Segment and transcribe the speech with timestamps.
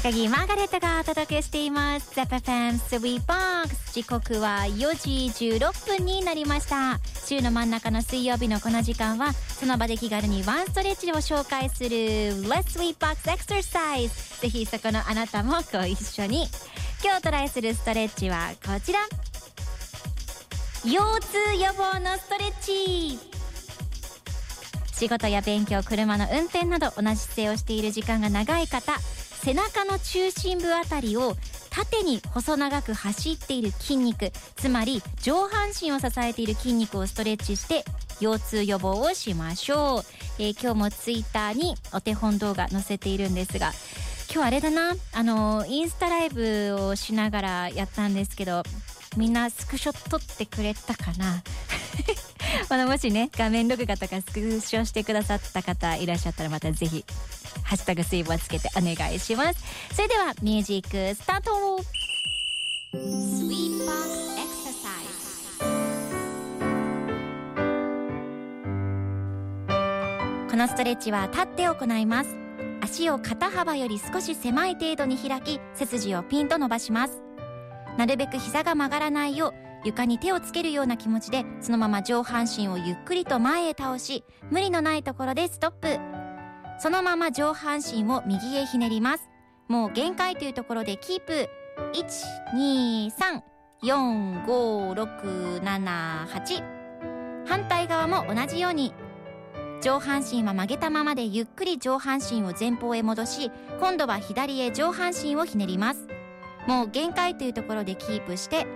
[0.00, 2.12] 高木マーガレットがお届けしています。
[2.12, 7.00] ZFM Sweet Box 時刻は4時16分になりました。
[7.26, 11.96] 週の真ん中の水曜日のこの時間はその場で気軽にワンストレッチを紹介する
[12.46, 16.46] Let's Sweet Box Exercise ぜひそこのあなたもご一緒に。
[17.02, 19.00] 今日トライするストレッチはこちら。
[20.84, 23.18] 腰痛予防のストレッチ。
[24.92, 28.92] 仕事や勉強車の運転など同じ姿勢をしている時間が長い方。
[29.48, 31.34] 背中の中心部あたりを
[31.70, 37.82] 縦に細長く走っている筋肉つまり上半身を支えている筋肉をストレッチして
[38.20, 40.02] 腰痛予防をしましょう、
[40.38, 43.72] えー、今日もツイッターにお手本動画載せているんですが
[44.30, 48.64] 今日あれだなあのインスタライブをしながらやったんですけど
[49.16, 51.42] みんなスクショ撮ってくれたかな？
[52.68, 57.04] あのもしね画面録画とかスクショしてくださった方いらっしゃったらまたぜひ
[57.64, 59.94] ハッシュタグ水分をつけてお願いします。
[59.94, 61.82] それではミュージックスタート。
[70.50, 72.36] このストレッチは立って行います。
[72.80, 77.22] 足を肩幅より少し狭い程度に開き背筋をピンと伸ばします。
[77.98, 85.98] なるべく膝が曲がらないよう床に手をつけるような気持ちでそのまま上半身をゆっくりと前へ倒し無理のないところでストップ。
[86.80, 89.28] そのまま上半身を右へひねります。
[89.68, 91.48] もう限界というところでキープ。
[93.82, 96.62] 1234567
[97.46, 98.94] 反対側も同じように。
[99.80, 106.08] 上半身は曲げたままでゆっくり上半身を前方へ戻し今度は左へ上半身をひねります。
[106.66, 108.66] もう限界というところでキープして